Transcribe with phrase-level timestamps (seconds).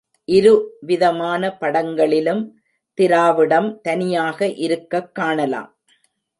[0.25, 0.77] இரு
[0.81, 2.59] விதமான படங்களிலும்,
[2.93, 5.77] திராவிடம் தனியாக இருக்கக் காணலாம்.